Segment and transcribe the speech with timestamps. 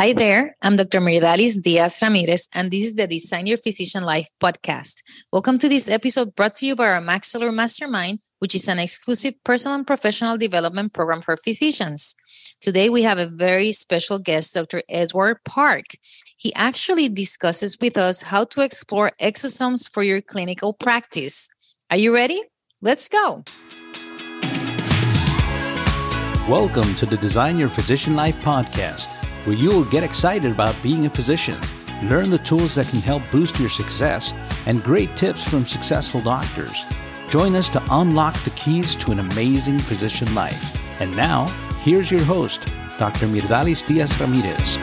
[0.00, 0.98] Hi there, I'm Dr.
[1.02, 5.02] Myrdalis Diaz Ramirez, and this is the Design Your Physician Life podcast.
[5.30, 9.34] Welcome to this episode brought to you by our maxAllure Mastermind, which is an exclusive
[9.44, 12.14] personal and professional development program for physicians.
[12.62, 14.80] Today, we have a very special guest, Dr.
[14.88, 15.84] Edward Park.
[16.38, 21.50] He actually discusses with us how to explore exosomes for your clinical practice.
[21.90, 22.42] Are you ready?
[22.80, 23.44] Let's go.
[26.48, 31.06] Welcome to the Design Your Physician Life podcast where you will get excited about being
[31.06, 31.58] a physician,
[32.02, 34.34] learn the tools that can help boost your success,
[34.66, 36.84] and great tips from successful doctors.
[37.28, 41.00] Join us to unlock the keys to an amazing physician life.
[41.00, 41.46] And now,
[41.82, 42.66] here's your host,
[42.98, 43.26] Dr.
[43.26, 44.78] Myrdalis Diaz Ramirez.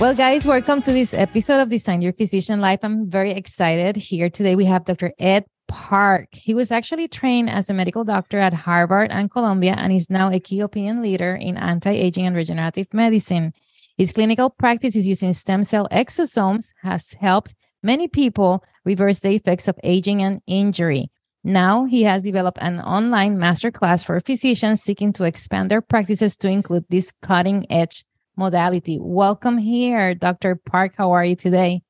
[0.00, 2.80] Well, guys, welcome to this episode of Design Your Physician Life.
[2.82, 3.96] I'm very excited.
[3.96, 5.12] Here today we have Dr.
[5.18, 6.28] Ed Park.
[6.32, 10.30] He was actually trained as a medical doctor at Harvard and Columbia and is now
[10.30, 13.52] a key opinion leader in anti aging and regenerative medicine.
[13.96, 19.68] His clinical practice is using stem cell exosomes, has helped many people reverse the effects
[19.68, 21.10] of aging and injury.
[21.42, 26.48] Now he has developed an online masterclass for physicians seeking to expand their practices to
[26.48, 28.04] include this cutting edge
[28.36, 28.98] modality.
[29.00, 30.56] Welcome here, Dr.
[30.56, 30.94] Park.
[30.96, 31.82] How are you today?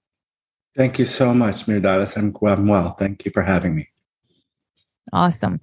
[0.76, 2.16] Thank you so much, Myrdalis.
[2.16, 2.94] I'm, I'm well.
[2.94, 3.88] Thank you for having me.
[5.12, 5.60] Awesome.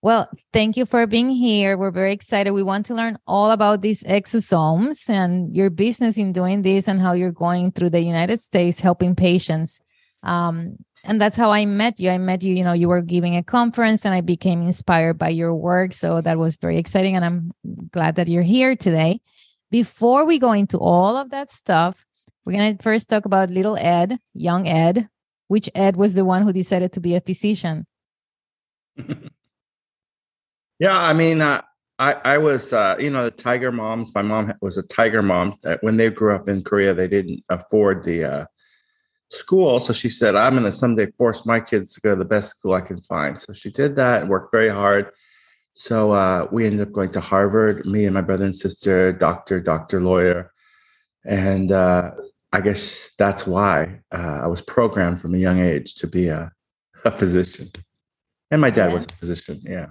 [0.00, 1.76] Well, thank you for being here.
[1.76, 2.52] We're very excited.
[2.52, 7.00] We want to learn all about these exosomes and your business in doing this and
[7.00, 9.80] how you're going through the United States helping patients.
[10.22, 12.10] Um, and that's how I met you.
[12.10, 15.30] I met you, you know, you were giving a conference and I became inspired by
[15.30, 15.92] your work.
[15.92, 17.16] So that was very exciting.
[17.16, 17.52] And I'm
[17.90, 19.20] glad that you're here today.
[19.70, 22.06] Before we go into all of that stuff,
[22.48, 25.06] we're going to first talk about little Ed, young Ed.
[25.48, 27.86] Which Ed was the one who decided to be a physician?
[30.78, 31.60] yeah, I mean, uh,
[31.98, 34.14] I I was uh, you know the tiger moms.
[34.14, 35.56] My mom was a tiger mom.
[35.82, 38.46] When they grew up in Korea, they didn't afford the uh,
[39.30, 42.24] school, so she said, "I'm going to someday force my kids to go to the
[42.24, 45.10] best school I can find." So she did that and worked very hard.
[45.74, 47.86] So uh, we ended up going to Harvard.
[47.86, 50.52] Me and my brother and sister, doctor, doctor, lawyer,
[51.24, 52.12] and uh,
[52.52, 56.50] I guess that's why uh, I was programmed from a young age to be a,
[57.04, 57.70] a physician.
[58.50, 58.94] And my dad yeah.
[58.94, 59.60] was a physician.
[59.64, 59.88] Yeah.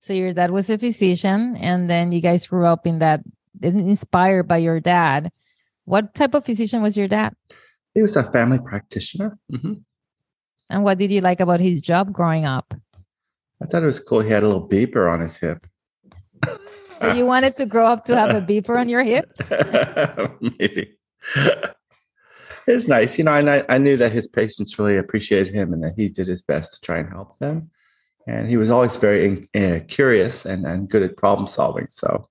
[0.00, 3.22] So your dad was a physician, and then you guys grew up in that,
[3.60, 5.30] inspired by your dad.
[5.84, 7.34] What type of physician was your dad?
[7.94, 9.38] He was a family practitioner.
[9.52, 9.74] Mm-hmm.
[10.70, 12.74] And what did you like about his job growing up?
[13.62, 14.20] I thought it was cool.
[14.20, 15.66] He had a little beeper on his hip.
[17.14, 19.32] you wanted to grow up to have a beeper on your hip?
[20.58, 20.95] Maybe.
[22.66, 23.34] it's nice, you know.
[23.34, 26.42] And I, I knew that his patients really appreciated him, and that he did his
[26.42, 27.70] best to try and help them.
[28.26, 31.86] And he was always very uh, curious and, and good at problem solving.
[31.90, 32.28] So,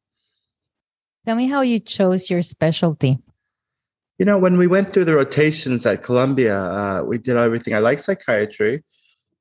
[1.26, 3.20] tell me how you chose your specialty.
[4.18, 7.74] You know, when we went through the rotations at Columbia, uh, we did everything.
[7.74, 8.84] I like psychiatry,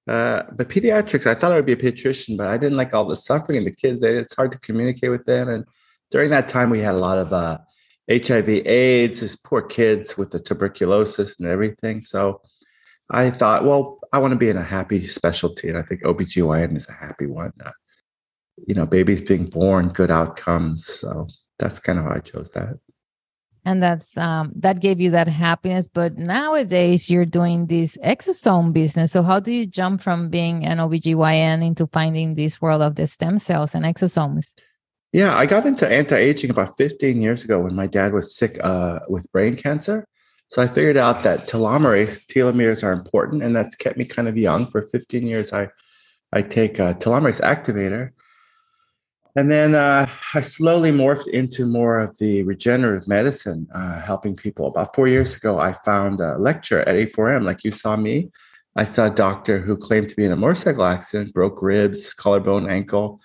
[0.06, 3.04] uh, but pediatrics, I thought I would be a pediatrician, but I didn't like all
[3.04, 4.02] the suffering and the kids.
[4.02, 5.48] It's hard to communicate with them.
[5.48, 5.64] And
[6.10, 7.58] during that time, we had a lot of uh,
[8.10, 12.00] HIV, AIDS, these poor kids with the tuberculosis and everything.
[12.00, 12.42] So
[13.10, 15.68] I thought, well, I want to be in a happy specialty.
[15.68, 17.52] And I think OBGYN is a happy one.
[17.64, 17.70] Uh,
[18.66, 20.86] you know, babies being born, good outcomes.
[20.86, 21.28] So
[21.58, 22.78] that's kind of how I chose that.
[23.66, 25.88] And that's um, that gave you that happiness.
[25.88, 29.12] But nowadays you're doing this exosome business.
[29.12, 33.06] So how do you jump from being an OBGYN into finding this world of the
[33.06, 34.52] stem cells and exosomes?
[35.14, 38.98] Yeah, I got into anti-aging about 15 years ago when my dad was sick uh,
[39.08, 40.08] with brain cancer.
[40.48, 44.36] So I figured out that telomerase, telomeres are important, and that's kept me kind of
[44.36, 44.66] young.
[44.66, 45.68] For 15 years, I
[46.32, 48.10] I take a telomerase activator,
[49.36, 54.66] and then uh, I slowly morphed into more of the regenerative medicine, uh, helping people.
[54.66, 58.30] About four years ago, I found a lecture at A4M, like you saw me.
[58.74, 62.68] I saw a doctor who claimed to be in a motorcycle accident, broke ribs, collarbone,
[62.68, 63.20] ankle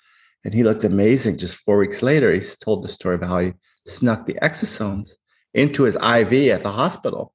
[0.45, 1.37] and he looked amazing.
[1.37, 3.53] Just four weeks later, he told the story of how he
[3.85, 5.11] snuck the exosomes
[5.53, 7.33] into his IV at the hospital.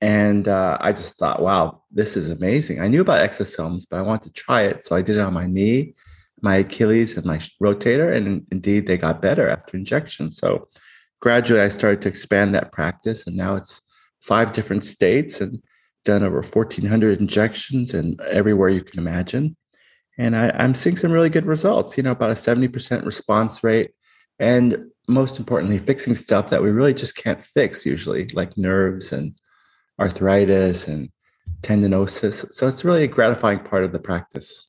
[0.00, 2.80] And uh, I just thought, wow, this is amazing.
[2.80, 4.82] I knew about exosomes, but I wanted to try it.
[4.82, 5.94] So I did it on my knee,
[6.42, 8.14] my Achilles, and my rotator.
[8.14, 10.32] And indeed, they got better after injection.
[10.32, 10.68] So
[11.20, 13.26] gradually, I started to expand that practice.
[13.26, 13.82] And now it's
[14.20, 15.62] five different states and
[16.04, 19.56] done over 1,400 injections and everywhere you can imagine
[20.18, 21.96] and I, am seeing some really good results.
[21.96, 23.92] You know, about a 70% response rate,
[24.38, 29.34] and most importantly, fixing stuff that we really just can't fix usually, like nerves and
[29.98, 31.10] arthritis and
[31.62, 32.52] tendinosis.
[32.52, 34.68] So it's really a gratifying part of the practice.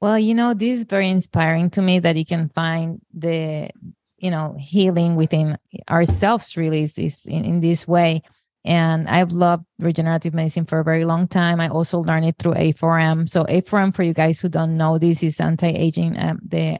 [0.00, 3.70] Well, you know, this is very inspiring to me that you can find the,
[4.18, 5.56] you know, healing within
[5.88, 8.22] ourselves really is, is in, in this way.
[8.64, 11.60] And I've loved regenerative medicine for a very long time.
[11.60, 13.28] I also learned it through A4M.
[13.28, 16.78] So A4M, for you guys who don't know, this is anti-aging, um, the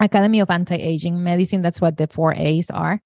[0.00, 1.60] Academy of Anti-Aging Medicine.
[1.60, 3.00] That's what the four A's are.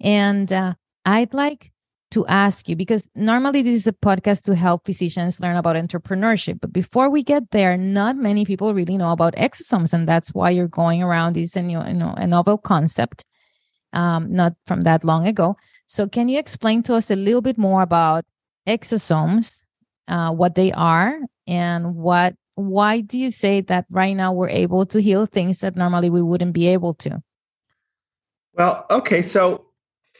[0.00, 0.74] And uh,
[1.04, 1.72] I'd like
[2.12, 6.60] to ask you because normally this is a podcast to help physicians learn about entrepreneurship.
[6.60, 10.50] But before we get there, not many people really know about exosomes, and that's why
[10.50, 13.24] you're going around this and you know a novel concept,
[13.92, 15.56] um, not from that long ago.
[15.90, 18.24] So, can you explain to us a little bit more about
[18.64, 19.64] exosomes,
[20.06, 24.86] uh, what they are, and what why do you say that right now we're able
[24.86, 27.20] to heal things that normally we wouldn't be able to?
[28.54, 29.66] Well, okay, so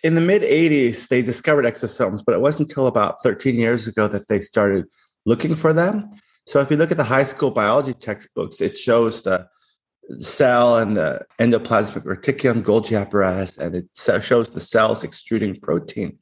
[0.03, 4.09] in the mid 80s, they discovered exosomes, but it wasn't until about 13 years ago
[4.09, 4.87] that they started
[5.25, 6.11] looking for them.
[6.49, 9.47] So if you look at the high school biology textbooks, it shows the
[10.19, 13.89] cell and the endoplasmic reticulum Golgi apparatus, and it
[14.23, 16.19] shows the cells extruding protein.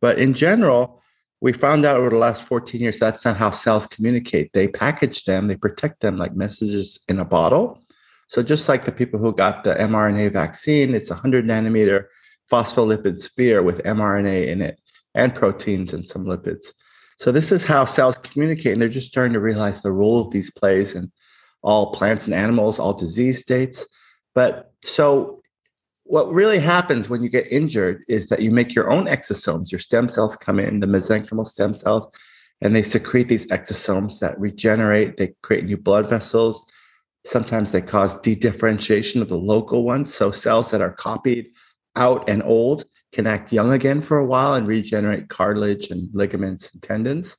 [0.00, 1.02] But in general,
[1.40, 4.52] we found out over the last 14 years that's not how cells communicate.
[4.52, 7.80] They package them, they protect them like messages in a bottle.
[8.26, 12.04] So just like the people who got the mRNA vaccine, it's a 100 nanometer
[12.50, 14.80] phospholipid sphere with mRNA in it
[15.14, 16.72] and proteins and some lipids.
[17.18, 20.50] So this is how cells communicate, and they're just starting to realize the role these
[20.50, 21.10] plays in
[21.62, 23.86] all plants and animals, all disease states.
[24.34, 25.42] But so
[26.04, 29.70] what really happens when you get injured is that you make your own exosomes.
[29.70, 32.08] Your stem cells come in, the mesenchymal stem cells,
[32.62, 35.16] and they secrete these exosomes that regenerate.
[35.18, 36.64] They create new blood vessels.
[37.26, 40.14] Sometimes they cause dedifferentiation of the local ones.
[40.14, 41.48] So cells that are copied
[41.94, 46.72] out and old can act young again for a while and regenerate cartilage and ligaments
[46.72, 47.36] and tendons.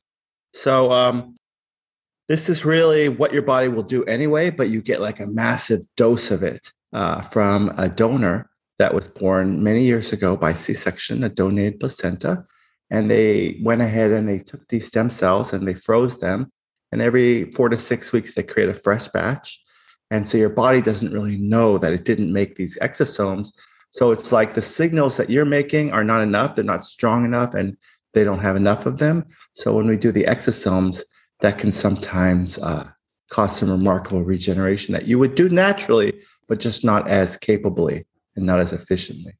[0.53, 1.35] So, um,
[2.29, 5.81] this is really what your body will do anyway, but you get like a massive
[5.97, 10.73] dose of it uh, from a donor that was born many years ago by C
[10.73, 12.45] section, a donated placenta.
[12.89, 16.51] And they went ahead and they took these stem cells and they froze them.
[16.91, 19.61] And every four to six weeks, they create a fresh batch.
[20.09, 23.51] And so your body doesn't really know that it didn't make these exosomes
[23.91, 27.53] so it's like the signals that you're making are not enough, they're not strong enough,
[27.53, 27.75] and
[28.13, 29.25] they don't have enough of them.
[29.53, 31.01] So when we do the exosomes,
[31.41, 32.89] that can sometimes uh,
[33.29, 36.13] cause some remarkable regeneration that you would do naturally,
[36.47, 38.05] but just not as capably
[38.35, 39.33] and not as efficiently.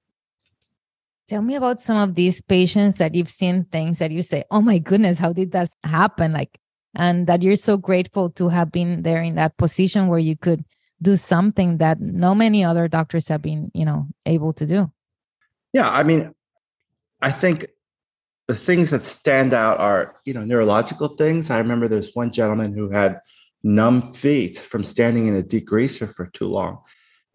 [1.27, 4.61] Tell me about some of these patients that you've seen things that you say, oh
[4.61, 6.33] my goodness, how did that happen?
[6.33, 6.59] Like,
[6.95, 10.63] and that you're so grateful to have been there in that position where you could
[11.01, 14.91] do something that no many other doctors have been you know able to do
[15.73, 16.33] yeah i mean
[17.21, 17.67] i think
[18.49, 21.51] the things that stand out are you know neurological things.
[21.51, 23.19] I remember there's one gentleman who had
[23.61, 26.79] numb feet from standing in a degreaser for too long.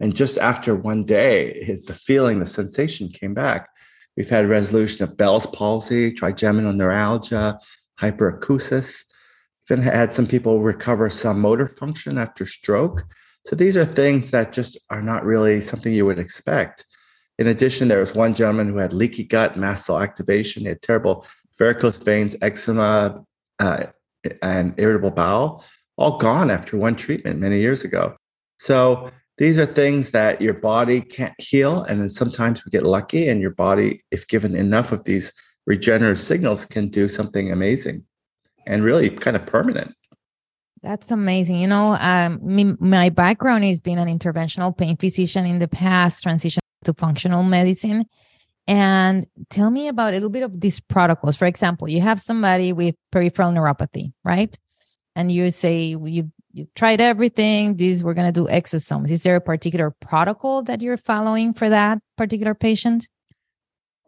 [0.01, 3.69] And just after one day his the feeling the sensation came back.
[4.17, 7.59] We've had resolution of bell's palsy trigeminal neuralgia
[8.01, 9.05] hyperacusis.
[9.71, 13.03] Even had some people recover some motor function after stroke.
[13.45, 16.85] So these are things that just are not really something you would expect.
[17.37, 20.81] In addition, there was one gentleman who had leaky gut, mast cell activation, he had
[20.81, 21.25] terrible
[21.57, 23.23] varicose veins, eczema,
[23.59, 23.85] uh,
[24.41, 25.63] and irritable bowel,
[25.97, 28.15] all gone after one treatment many years ago.
[28.57, 31.83] So these are things that your body can't heal.
[31.83, 35.33] And then sometimes we get lucky, and your body, if given enough of these
[35.65, 38.03] regenerative signals, can do something amazing
[38.65, 39.93] and really kind of permanent.
[40.81, 41.59] That's amazing.
[41.59, 46.23] You know, um, me, my background is being an interventional pain physician in the past,
[46.23, 48.05] transition to functional medicine.
[48.67, 51.35] And tell me about a little bit of these protocols.
[51.35, 54.57] For example, you have somebody with peripheral neuropathy, right?
[55.15, 57.75] And you say you you tried everything.
[57.77, 59.11] These we're going to do exosomes.
[59.11, 63.07] Is there a particular protocol that you're following for that particular patient?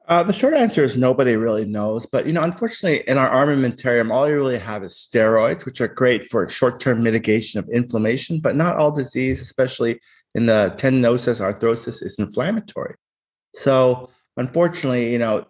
[0.08, 2.06] Uh, the short answer is nobody really knows.
[2.06, 5.90] But you know, unfortunately, in our armamentarium, all you really have is steroids, which are
[5.90, 10.00] great for short-term mitigation of inflammation, but not all disease, especially
[10.38, 12.96] in the tendinosis, arthrosis, is inflammatory.
[13.56, 15.46] So, unfortunately, you know,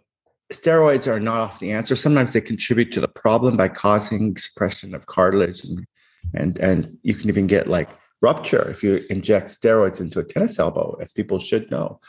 [0.52, 1.96] steroids are not often the answer.
[1.96, 5.86] Sometimes they contribute to the problem by causing suppression of cartilage, and
[6.34, 7.90] and, and you can even get like
[8.22, 12.00] rupture if you inject steroids into a tennis elbow, as people should know.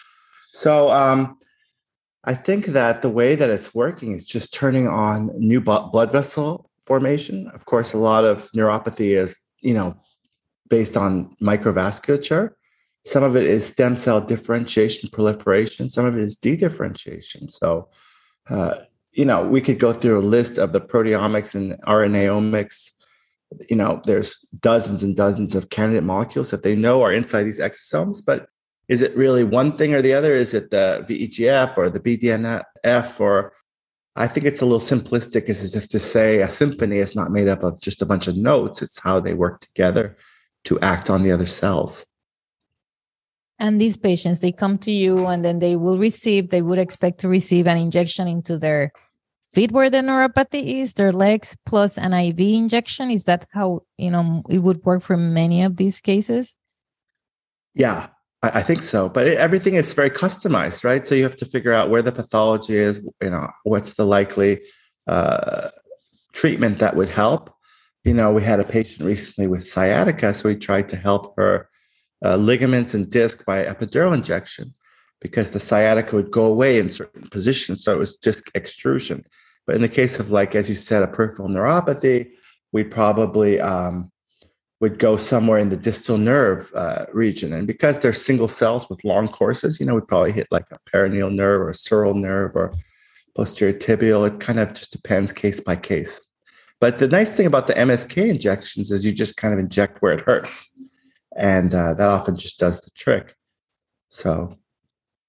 [0.53, 0.91] So.
[0.91, 1.37] Um,
[2.25, 6.69] I think that the way that it's working is just turning on new blood vessel
[6.87, 7.51] formation.
[7.55, 9.97] Of course, a lot of neuropathy is, you know,
[10.69, 12.51] based on microvasculature.
[13.09, 15.91] Some of it is stem cell differentiation, proliferation.
[15.91, 17.51] Some of it is dedifferentiation.
[17.51, 17.89] So,
[18.49, 18.75] uh,
[19.13, 22.93] you know, we could go through a list of the proteomics and RNAomics
[23.69, 27.61] you know, there's dozens and dozens of candidate molecules that they know are inside these
[27.61, 28.49] exosomes, but
[28.89, 30.35] is it really one thing or the other?
[30.35, 33.53] Is it the VEGF or the BDNF or
[34.17, 37.47] I think it's a little simplistic as if to say a symphony is not made
[37.47, 38.83] up of just a bunch of notes.
[38.83, 40.17] It's how they work together
[40.65, 42.05] to act on the other cells.
[43.59, 47.19] And these patients, they come to you and then they will receive, they would expect
[47.21, 48.93] to receive an injection into their
[49.53, 53.11] feet where the neuropathy is, their legs plus an IV injection.
[53.11, 56.55] Is that how, you know, it would work for many of these cases?
[57.75, 58.09] Yeah,
[58.43, 61.05] I, think so, but it, everything is very customized, right?
[61.05, 63.01] So you have to figure out where the pathology is.
[63.21, 64.61] You know, what's the likely
[65.09, 65.71] uh,
[66.33, 67.53] treatment that would help.
[68.05, 71.69] You know, we had a patient recently with sciatica, so we tried to help her
[72.25, 74.75] uh, ligaments and disc by epidural injection
[75.21, 77.85] because the sciatica would go away in certain positions.
[77.85, 79.25] So it was just extrusion.
[79.67, 82.31] But in the case of, like, as you said, a peripheral neuropathy,
[82.73, 84.11] we probably um,
[84.81, 87.53] would go somewhere in the distal nerve uh, region.
[87.53, 90.79] And because they're single cells with long courses, you know, we'd probably hit like a
[90.91, 92.73] peroneal nerve or a sural nerve or
[93.37, 94.27] posterior tibial.
[94.27, 96.21] It kind of just depends case by case.
[96.81, 100.13] But the nice thing about the MSK injections is you just kind of inject where
[100.13, 100.73] it hurts.
[101.37, 103.37] And uh, that often just does the trick.
[104.09, 104.57] So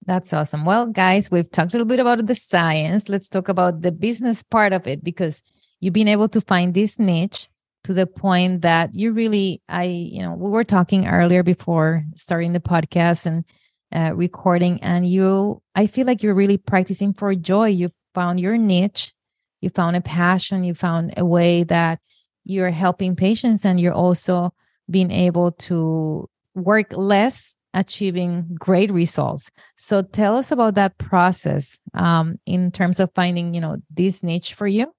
[0.06, 0.66] that's awesome.
[0.66, 3.10] Well, guys, we've talked a little bit about the science.
[3.10, 5.44] Let's talk about the business part of it because
[5.80, 7.50] you've been able to find this niche
[7.84, 12.54] to the point that you really i you know we were talking earlier before starting
[12.54, 13.46] the podcast and
[13.94, 18.58] uh, recording and you i feel like you're really practicing for joy you found your
[18.58, 19.14] niche
[19.62, 22.00] you found a passion you found a way that
[22.44, 24.54] you're helping patients and you're also
[24.90, 32.40] being able to work less achieving great results so tell us about that process um,
[32.48, 34.92] in terms of finding you know this niche for you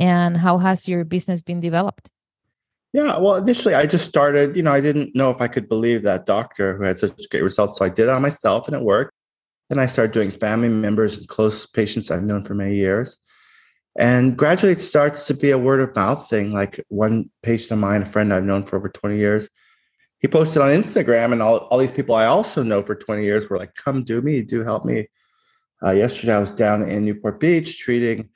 [0.00, 2.10] and how has your business been developed?
[2.92, 6.02] Yeah, well, initially I just started, you know, I didn't know if I could believe
[6.02, 7.78] that doctor who had such great results.
[7.78, 9.12] So I did it on myself and it worked.
[9.68, 13.18] Then I started doing family members and close patients I've known for many years.
[14.00, 16.54] And gradually it starts to be a word of mouth thing.
[16.54, 19.50] Like one patient of mine, a friend I've known for over 20 years,
[20.20, 23.50] he posted on Instagram, and all, all these people I also know for 20 years
[23.50, 25.08] were like, come do me, do help me.
[25.84, 28.30] Uh, yesterday I was down in Newport Beach treating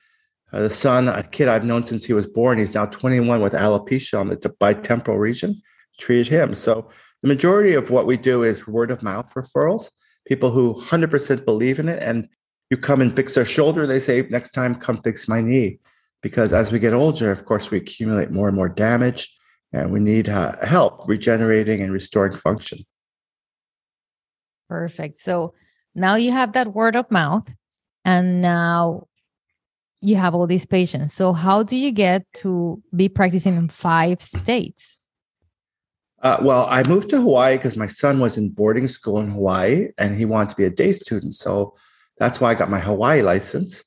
[0.53, 3.55] uh, the son, a kid I've known since he was born, he's now 21 with
[3.55, 5.61] alopecia on the bitemporal region.
[5.99, 6.55] Treated him.
[6.55, 6.91] So
[7.23, 9.91] the majority of what we do is word of mouth referrals.
[10.27, 12.29] People who 100% believe in it, and
[12.75, 13.87] you come and fix their shoulder.
[13.87, 15.79] They say, next time, come fix my knee.
[16.23, 19.33] Because as we get older, of course, we accumulate more and more damage,
[19.73, 22.79] and we need uh, help regenerating and restoring function.
[24.69, 25.19] Perfect.
[25.19, 25.55] So
[25.95, 27.47] now you have that word of mouth.
[28.05, 29.07] And now
[30.03, 31.15] you have all these patients.
[31.15, 34.99] So how do you get to be practicing in five states?
[36.21, 39.89] Uh, well, I moved to Hawaii because my son was in boarding school in Hawaii
[39.97, 41.35] and he wanted to be a day student.
[41.35, 41.77] So
[42.19, 43.85] that's why I got my Hawaii license.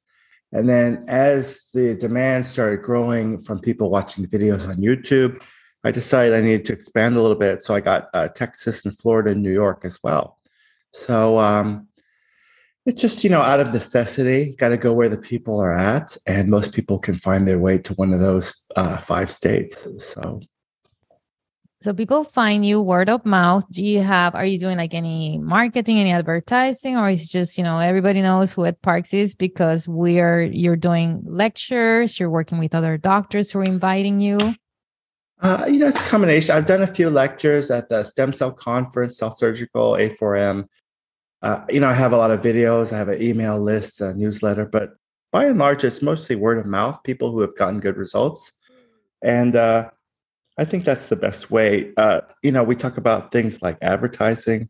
[0.52, 5.42] And then as the demand started growing from people watching videos on YouTube,
[5.84, 7.64] I decided I needed to expand a little bit.
[7.64, 10.40] So I got uh, Texas and Florida and New York as well.
[10.94, 11.88] So um,
[12.86, 16.16] it's just, you know, out of necessity, got to go where the people are at.
[16.26, 19.88] And most people can find their way to one of those uh, five states.
[20.04, 20.42] So,
[21.82, 23.64] so people find you word of mouth.
[23.72, 27.64] Do you have, are you doing like any marketing, any advertising, or is just, you
[27.64, 32.74] know, everybody knows who Ed Parks is because we're, you're doing lectures, you're working with
[32.74, 34.56] other doctors who are inviting you?
[35.40, 36.56] Uh, you know, it's a combination.
[36.56, 40.66] I've done a few lectures at the Stem Cell Conference, South Surgical, A4M
[41.42, 44.14] uh, you know, I have a lot of videos, I have an email list, a
[44.14, 44.94] newsletter, but
[45.32, 48.54] by and large, it's mostly word of mouth, people who have gotten good results.
[49.22, 49.90] And uh,
[50.58, 51.94] I think that's the best way.
[51.98, 54.70] Uh, you know, we talk about things like advertising.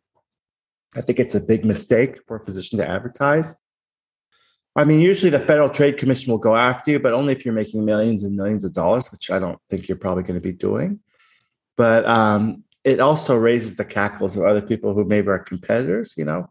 [0.96, 3.60] I think it's a big mistake for a physician to advertise.
[4.75, 7.53] I mean, usually the Federal Trade Commission will go after you, but only if you're
[7.53, 10.53] making millions and millions of dollars, which I don't think you're probably going to be
[10.53, 11.00] doing.
[11.77, 16.25] But um, it also raises the cackles of other people who maybe are competitors, you
[16.25, 16.50] know,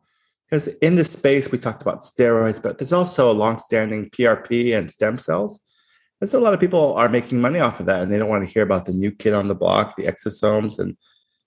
[0.48, 4.90] because in this space we talked about steroids, but there's also a long-standing PRP and
[4.90, 5.60] stem cells.
[6.20, 8.28] And so a lot of people are making money off of that, and they don't
[8.28, 10.96] want to hear about the new kid on the block, the exosomes, and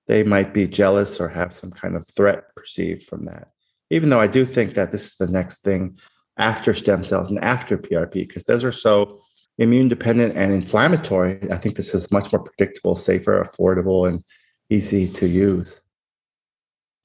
[0.07, 3.49] they might be jealous or have some kind of threat perceived from that.
[3.89, 5.97] Even though I do think that this is the next thing
[6.37, 9.21] after stem cells and after PRP, because those are so
[9.57, 11.39] immune dependent and inflammatory.
[11.51, 14.23] I think this is much more predictable, safer, affordable, and
[14.69, 15.81] easy to use.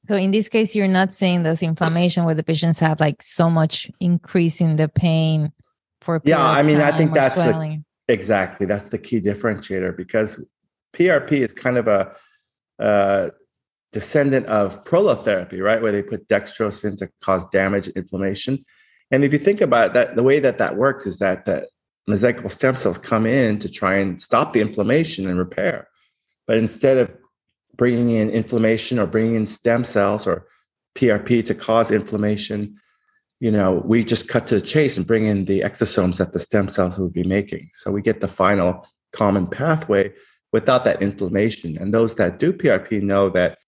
[0.08, 3.50] So in this case, you're not seeing this inflammation where the patients have like so
[3.50, 5.52] much increase in the pain
[6.04, 6.44] for yeah.
[6.44, 10.44] I mean, I think that's the, exactly that's the key differentiator because
[10.94, 12.14] PRP is kind of a,
[12.78, 13.30] a
[13.92, 15.80] descendant of prolotherapy, right?
[15.80, 18.64] Where they put dextrose in to cause damage and inflammation.
[19.10, 21.68] And if you think about that, the way that that works is that the
[22.08, 25.88] mesenchymal stem cells come in to try and stop the inflammation and repair.
[26.46, 27.14] But instead of
[27.76, 30.46] bringing in inflammation or bringing in stem cells or
[30.96, 32.76] PRP to cause inflammation,
[33.40, 36.38] you know, we just cut to the chase and bring in the exosomes that the
[36.38, 37.70] stem cells would be making.
[37.74, 40.12] So we get the final common pathway
[40.52, 41.76] without that inflammation.
[41.78, 43.58] And those that do PRP know that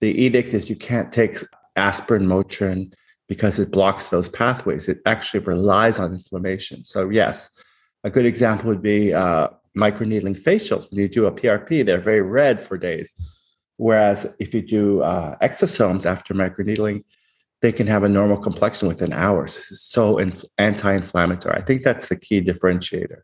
[0.00, 1.36] the edict is you can't take
[1.76, 2.92] aspirin, Motrin,
[3.28, 4.88] because it blocks those pathways.
[4.88, 6.84] It actually relies on inflammation.
[6.84, 7.62] So, yes,
[8.04, 10.90] a good example would be uh, microneedling facials.
[10.90, 13.14] When you do a PRP, they're very red for days.
[13.76, 17.04] Whereas if you do uh, exosomes after microneedling,
[17.62, 19.54] they can have a normal complexion within hours.
[19.56, 21.56] This is so inf- anti inflammatory.
[21.56, 23.20] I think that's the key differentiator.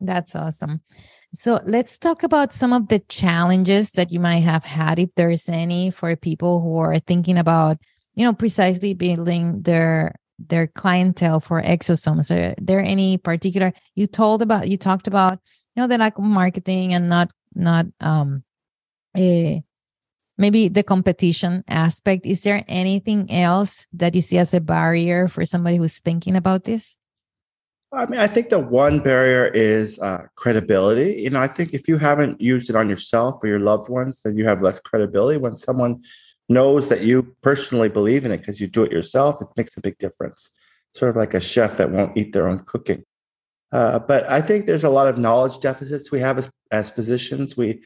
[0.00, 0.82] That's awesome.
[1.32, 5.48] So let's talk about some of the challenges that you might have had, if there's
[5.48, 7.78] any, for people who are thinking about,
[8.14, 12.30] you know, precisely building their their clientele for exosomes.
[12.30, 15.38] Are there any particular you told about you talked about,
[15.74, 18.44] you know, the lack of marketing and not not um
[19.16, 19.60] a eh,
[20.38, 22.26] maybe the competition aspect.
[22.26, 26.64] Is there anything else that you see as a barrier for somebody who's thinking about
[26.64, 26.98] this?
[27.92, 31.22] I mean, I think the one barrier is uh, credibility.
[31.22, 34.22] You know, I think if you haven't used it on yourself or your loved ones,
[34.22, 35.38] then you have less credibility.
[35.38, 36.00] When someone
[36.48, 39.80] knows that you personally believe in it because you do it yourself, it makes a
[39.80, 40.50] big difference.
[40.94, 43.04] Sort of like a chef that won't eat their own cooking.
[43.72, 47.56] Uh, but I think there's a lot of knowledge deficits we have as, as physicians.
[47.56, 47.82] We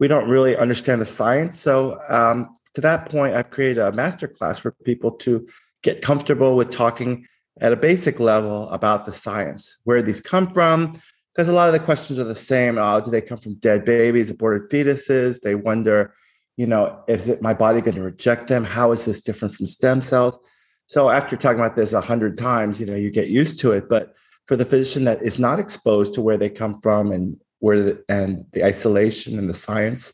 [0.00, 1.60] we don't really understand the science.
[1.60, 5.46] So um, to that point, I've created a master class for people to
[5.82, 7.26] get comfortable with talking
[7.60, 10.98] at a basic level about the science, where these come from,
[11.34, 12.78] because a lot of the questions are the same.
[12.78, 15.40] Oh, do they come from dead babies, aborted fetuses?
[15.40, 16.14] They wonder,
[16.56, 18.64] you know, is it my body going to reject them?
[18.64, 20.38] How is this different from stem cells?
[20.86, 23.88] So after talking about this a hundred times, you know, you get used to it.
[23.88, 24.14] But
[24.46, 28.04] for the physician that is not exposed to where they come from and where the,
[28.08, 30.12] and the isolation and the science,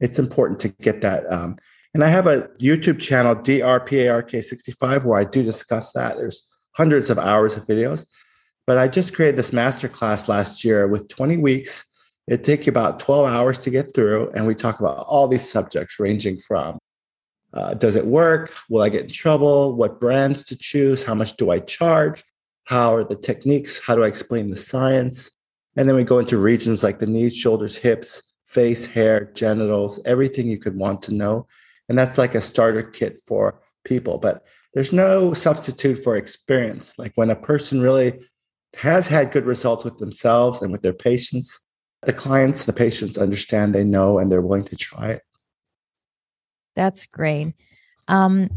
[0.00, 1.30] it's important to get that.
[1.32, 1.56] Um,
[1.94, 6.16] and I have a YouTube channel, DRPARK65, where I do discuss that.
[6.16, 8.06] There's hundreds of hours of videos.
[8.66, 11.84] But I just created this masterclass last year with 20 weeks.
[12.26, 14.32] It takes you about 12 hours to get through.
[14.34, 16.78] And we talk about all these subjects ranging from
[17.52, 18.52] uh, does it work?
[18.68, 19.74] Will I get in trouble?
[19.74, 21.02] What brands to choose?
[21.02, 22.22] How much do I charge?
[22.64, 23.80] How are the techniques?
[23.80, 25.30] How do I explain the science?
[25.76, 30.48] And then we go into regions like the knees, shoulders, hips, face, hair, genitals, everything
[30.48, 31.46] you could want to know.
[31.88, 34.18] And that's like a starter kit for people.
[34.18, 36.98] But there's no substitute for experience.
[36.98, 38.20] Like when a person really
[38.76, 41.66] has had good results with themselves and with their patients,
[42.02, 45.22] the clients, the patients understand, they know, and they're willing to try it.
[46.74, 47.54] That's great.
[48.06, 48.50] Um,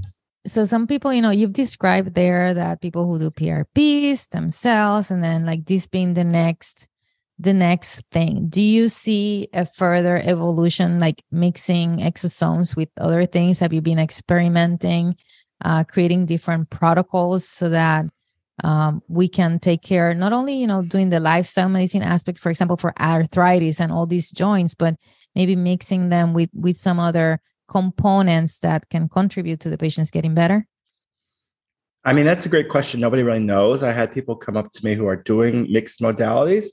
[0.45, 5.23] so some people, you know, you've described there that people who do PRPs themselves, and
[5.23, 6.88] then like this being the next
[7.39, 8.47] the next thing?
[8.49, 13.59] Do you see a further evolution like mixing exosomes with other things?
[13.59, 15.15] Have you been experimenting
[15.63, 18.05] uh, creating different protocols so that
[18.63, 22.49] um, we can take care not only you know doing the lifestyle medicine aspect for
[22.49, 24.95] example for arthritis and all these joints but
[25.35, 30.33] maybe mixing them with with some other components that can contribute to the patients getting
[30.33, 30.65] better?
[32.03, 32.99] I mean that's a great question.
[32.99, 33.83] Nobody really knows.
[33.83, 36.67] I had people come up to me who are doing mixed modalities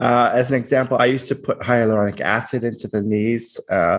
[0.00, 3.98] uh, as an example i used to put hyaluronic acid into the knees uh,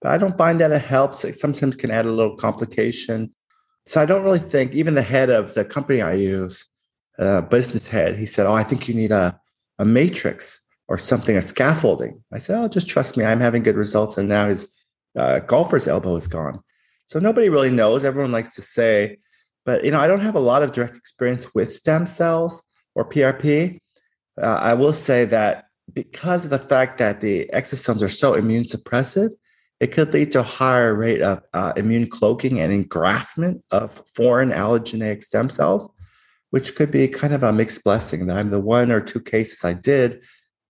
[0.00, 3.30] but i don't find that it helps it sometimes can add a little complication
[3.88, 6.66] so I don't really think even the head of the company I use,
[7.18, 9.40] uh, business head, he said, "Oh, I think you need a
[9.78, 13.24] a matrix or something, a scaffolding." I said, "Oh, just trust me.
[13.24, 14.68] I'm having good results." And now his
[15.16, 16.60] uh, golfer's elbow is gone.
[17.06, 18.04] So nobody really knows.
[18.04, 19.20] Everyone likes to say,
[19.64, 22.62] but you know, I don't have a lot of direct experience with stem cells
[22.94, 23.78] or PRP.
[24.40, 28.64] Uh, I will say that because of the fact that the exosomes are so immune
[28.64, 29.32] suppressive,
[29.80, 34.50] it could lead to a higher rate of uh, immune cloaking and engraftment of foreign
[34.50, 35.88] allogeneic stem cells,
[36.50, 38.30] which could be kind of a mixed blessing.
[38.30, 40.24] I'm the one or two cases I did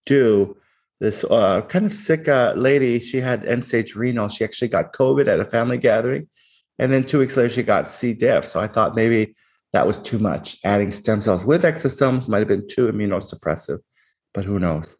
[0.07, 0.57] do
[1.00, 3.00] this uh, kind of sick uh, lady.
[3.00, 4.28] She had end stage renal.
[4.28, 6.28] She actually got COVID at a family gathering.
[6.78, 8.14] And then two weeks later, she got C.
[8.14, 8.44] diff.
[8.44, 9.35] So I thought maybe
[9.72, 10.59] that was too much.
[10.64, 13.78] Adding stem cells with exosomes might have been too immunosuppressive,
[14.33, 14.96] but who knows?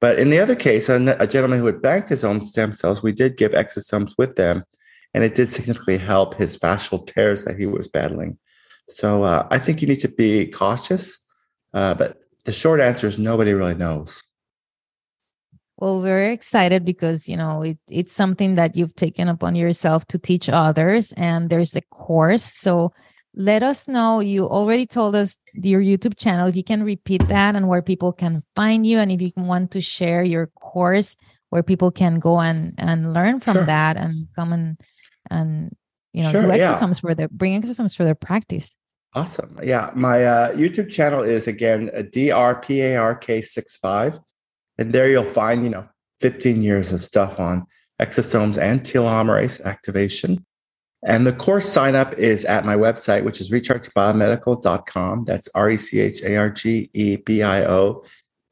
[0.00, 3.12] But in the other case, a, gentleman who had banked his own stem cells, we
[3.12, 4.64] did give exosomes with them,
[5.14, 8.38] and it did significantly help his fascial tears that he was battling.
[8.88, 11.20] So uh, I think you need to be cautious,
[11.72, 14.22] uh, but the short answer is nobody really knows.
[15.78, 20.18] Well, very excited because you know it, it's something that you've taken upon yourself to
[20.18, 22.44] teach others, and there's a course.
[22.44, 22.92] So
[23.36, 24.20] let us know.
[24.20, 26.48] You already told us your YouTube channel.
[26.48, 29.70] If you can repeat that and where people can find you, and if you want
[29.72, 31.16] to share your course
[31.50, 33.66] where people can go and and learn from Sure.
[33.66, 34.78] that and come and
[35.30, 35.72] and
[36.12, 36.92] you know Sure, do yeah.
[36.94, 38.74] for their bring exercises for their practice.
[39.14, 39.58] Awesome.
[39.62, 39.90] Yeah.
[39.94, 44.20] My uh, YouTube channel is again a DRPARK65.
[44.78, 45.88] And there you'll find, you know,
[46.20, 47.64] 15 years of stuff on
[48.00, 50.45] exosomes and telomerase activation.
[51.06, 55.24] And the course sign up is at my website, which is rechargebiomedical.com.
[55.24, 58.02] That's R E C H A R G E B I O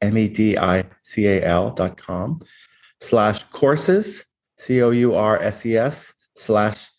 [0.01, 2.39] M E D I C A L.com
[3.01, 4.25] slash courses,
[4.57, 6.89] C O U R S E S, slash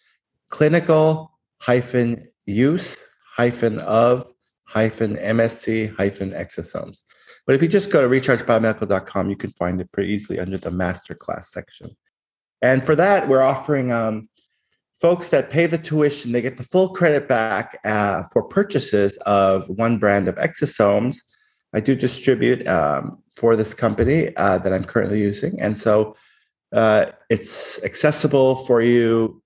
[0.50, 4.30] clinical hyphen use hyphen of
[4.64, 7.02] hyphen MSC hyphen exosomes.
[7.46, 10.70] But if you just go to rechargebiomedical.com, you can find it pretty easily under the
[10.70, 11.96] masterclass section.
[12.60, 14.28] And for that, we're offering um,
[15.00, 19.68] folks that pay the tuition, they get the full credit back uh, for purchases of
[19.68, 21.18] one brand of exosomes.
[21.74, 25.61] I do distribute um, for this company uh, that I'm currently using.
[25.61, 26.14] And so
[26.72, 29.42] uh, it's accessible for you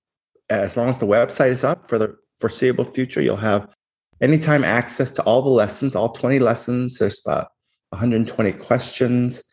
[0.49, 3.21] as long as the website is up for the foreseeable future.
[3.21, 3.75] You'll have
[4.21, 6.99] anytime access to all the lessons, all 20 lessons.
[6.99, 7.49] There's about
[7.89, 9.43] 120 questions.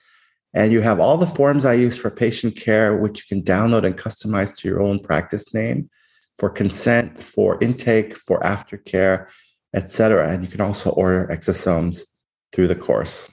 [0.54, 3.84] And you have all the forms I use for patient care, which you can download
[3.84, 5.88] and customize to your own practice name
[6.38, 9.28] for consent, for intake, for aftercare,
[9.74, 10.32] etc.
[10.32, 12.02] And you can also order exosomes
[12.52, 13.30] through the course.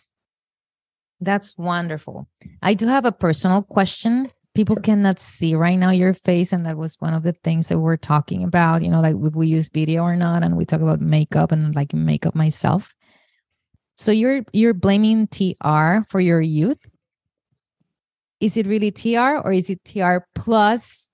[1.22, 2.28] That's wonderful.
[2.62, 4.30] I do have a personal question.
[4.54, 7.80] People cannot see right now your face, and that was one of the things that
[7.80, 8.84] we're talking about.
[8.84, 11.94] You know, like we use video or not, and we talk about makeup and like
[11.94, 12.94] makeup myself.
[13.98, 16.86] So you're you're blaming TR for your youth.
[18.40, 21.12] Is it really TR or is it TR plus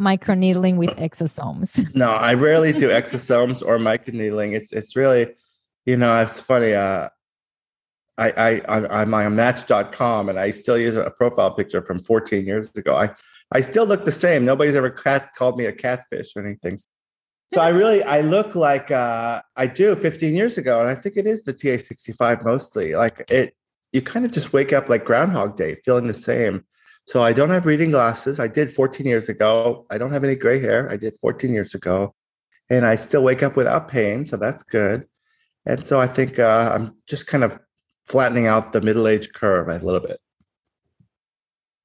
[0.00, 1.86] microneedling with exosomes?
[1.94, 4.54] No, I rarely do exosomes or microneedling.
[4.54, 5.34] It's it's really,
[5.84, 6.74] you know, it's funny.
[6.74, 7.08] Uh,
[8.16, 12.68] I I I'm on Match.com and I still use a profile picture from 14 years
[12.76, 12.96] ago.
[12.96, 13.10] I
[13.52, 14.44] I still look the same.
[14.44, 16.78] Nobody's ever cat called me a catfish or anything.
[17.52, 21.16] So I really I look like uh, I do 15 years ago, and I think
[21.16, 22.94] it is the TA65 mostly.
[22.94, 23.54] Like it,
[23.92, 26.64] you kind of just wake up like Groundhog Day, feeling the same.
[27.06, 28.38] So I don't have reading glasses.
[28.38, 29.86] I did 14 years ago.
[29.90, 30.90] I don't have any gray hair.
[30.90, 32.14] I did 14 years ago,
[32.68, 34.26] and I still wake up without pain.
[34.26, 35.06] So that's good.
[35.64, 37.58] And so I think uh, I'm just kind of
[38.06, 40.18] flattening out the middle age curve a little bit.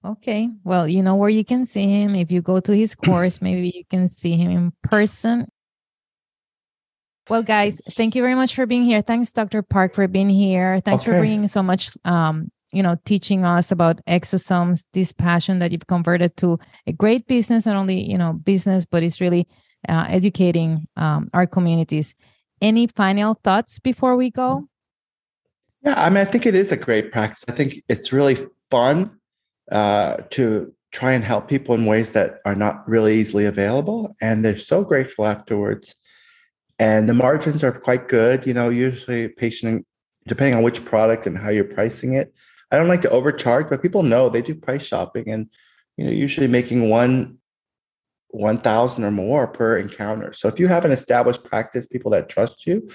[0.05, 0.49] Okay.
[0.65, 2.15] Well, you know where you can see him.
[2.15, 5.47] If you go to his course, maybe you can see him in person.
[7.29, 9.01] Well, guys, thank you very much for being here.
[9.01, 9.61] Thanks, Dr.
[9.61, 10.81] Park, for being here.
[10.81, 15.71] Thanks for bringing so much, um, you know, teaching us about exosomes, this passion that
[15.71, 19.47] you've converted to a great business, not only, you know, business, but it's really
[19.87, 22.13] uh, educating um, our communities.
[22.61, 24.67] Any final thoughts before we go?
[25.83, 27.45] Yeah, I mean, I think it is a great practice.
[27.47, 28.37] I think it's really
[28.69, 29.17] fun
[29.71, 34.43] uh, to try and help people in ways that are not really easily available, and
[34.43, 35.95] they're so grateful afterwards.
[36.79, 38.45] And the margins are quite good.
[38.45, 39.85] You know, usually patient,
[40.27, 42.33] depending on which product and how you're pricing it.
[42.71, 45.47] I don't like to overcharge, but people know they do price shopping, and
[45.97, 47.37] you know, usually making one
[48.29, 50.33] one thousand or more per encounter.
[50.33, 52.89] So if you have an established practice, people that trust you,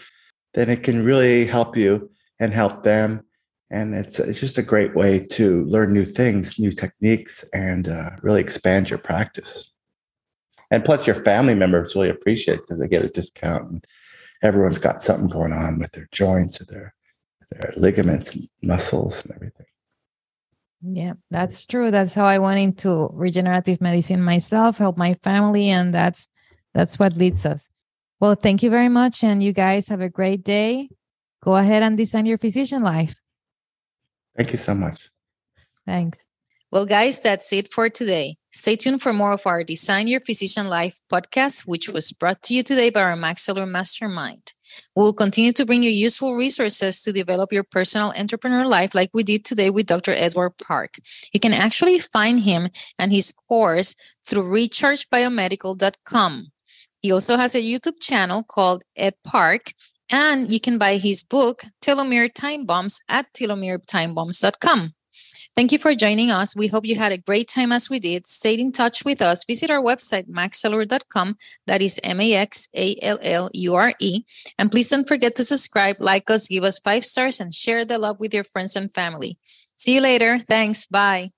[0.55, 2.11] then it can really help you
[2.41, 3.23] and help them.
[3.71, 8.11] And it's it's just a great way to learn new things, new techniques, and uh,
[8.23, 9.73] really expand your practice.
[10.70, 13.70] And plus, your family members really appreciate because they get a discount.
[13.70, 13.85] And
[14.42, 16.94] everyone's got something going on with their joints or their
[17.50, 19.66] their ligaments and muscles and everything.
[20.83, 21.90] Yeah, that's true.
[21.90, 26.28] That's how I went into regenerative medicine myself, help my family, and that's
[26.74, 27.68] that's what leads us.
[28.20, 30.90] Well, thank you very much, and you guys have a great day.
[31.42, 33.14] Go ahead and design your physician life.
[34.37, 35.09] Thank you so much.
[35.87, 36.26] Thanks.
[36.70, 38.37] Well, guys, that's it for today.
[38.52, 42.52] Stay tuned for more of our Design Your Physician Life podcast, which was brought to
[42.52, 44.52] you today by our maxAllure Mastermind.
[44.94, 49.09] We will continue to bring you useful resources to develop your personal entrepreneur life, like
[49.14, 50.11] we did today with Dr.
[50.11, 50.96] Edward Park.
[51.33, 53.94] You can actually find him and his course
[54.26, 56.48] through rechargebiomedical.com.
[57.00, 59.72] He also has a YouTube channel called Ed Park,
[60.11, 64.92] and you can buy his book, Telomere Time Bombs, at telomeretimebombs.com.
[65.59, 66.55] Thank you for joining us.
[66.55, 68.29] We hope you had a great time as we did.
[68.29, 69.44] Stay in touch with us.
[69.44, 71.37] Visit our website, maxallure.com.
[71.66, 74.23] That is M A X A L L U R E.
[74.57, 77.99] And please don't forget to subscribe, like us, give us five stars, and share the
[77.99, 79.37] love with your friends and family.
[79.77, 80.38] See you later.
[80.38, 80.87] Thanks.
[80.87, 81.33] Bye.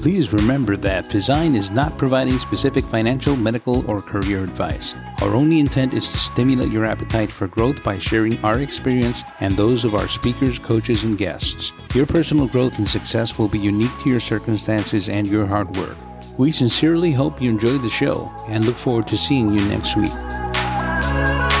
[0.00, 4.94] Please remember that Design is not providing specific financial, medical, or career advice.
[5.20, 9.56] Our only intent is to stimulate your appetite for growth by sharing our experience and
[9.56, 11.72] those of our speakers, coaches, and guests.
[11.94, 15.96] Your personal growth and success will be unique to your circumstances and your hard work.
[16.38, 21.57] We sincerely hope you enjoyed the show and look forward to seeing you next week.